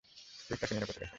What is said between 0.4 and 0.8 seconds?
please তাকে